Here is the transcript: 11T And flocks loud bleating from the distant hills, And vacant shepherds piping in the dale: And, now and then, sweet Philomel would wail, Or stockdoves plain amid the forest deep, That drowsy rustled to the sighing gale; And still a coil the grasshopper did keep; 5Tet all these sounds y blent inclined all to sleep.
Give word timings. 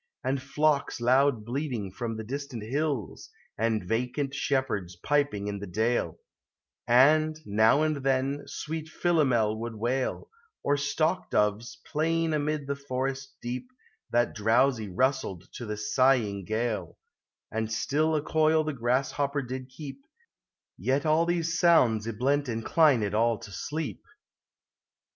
11T 0.25 0.29
And 0.31 0.41
flocks 0.41 0.99
loud 0.99 1.45
bleating 1.45 1.91
from 1.91 2.17
the 2.17 2.23
distant 2.23 2.63
hills, 2.63 3.29
And 3.55 3.83
vacant 3.85 4.33
shepherds 4.33 4.95
piping 4.95 5.47
in 5.47 5.59
the 5.59 5.67
dale: 5.67 6.17
And, 6.87 7.37
now 7.45 7.83
and 7.83 7.97
then, 7.97 8.41
sweet 8.47 8.89
Philomel 8.89 9.55
would 9.59 9.75
wail, 9.75 10.31
Or 10.63 10.75
stockdoves 10.75 11.77
plain 11.85 12.33
amid 12.33 12.65
the 12.65 12.75
forest 12.75 13.35
deep, 13.43 13.69
That 14.09 14.33
drowsy 14.33 14.89
rustled 14.89 15.43
to 15.53 15.67
the 15.67 15.77
sighing 15.77 16.45
gale; 16.45 16.97
And 17.51 17.71
still 17.71 18.15
a 18.15 18.23
coil 18.23 18.63
the 18.63 18.73
grasshopper 18.73 19.43
did 19.43 19.69
keep; 19.69 20.01
5Tet 20.83 21.05
all 21.05 21.27
these 21.27 21.59
sounds 21.59 22.07
y 22.07 22.11
blent 22.13 22.49
inclined 22.49 23.13
all 23.13 23.37
to 23.37 23.51
sleep. 23.51 24.01